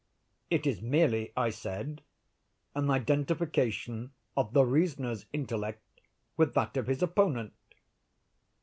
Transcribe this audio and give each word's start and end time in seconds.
"It 0.49 0.65
is 0.65 0.81
merely," 0.81 1.31
I 1.37 1.51
said, 1.51 2.01
"an 2.73 2.89
identification 2.89 4.09
of 4.35 4.51
the 4.51 4.65
reasoner's 4.65 5.27
intellect 5.31 6.01
with 6.37 6.55
that 6.55 6.75
of 6.75 6.87
his 6.87 7.03
opponent." 7.03 7.53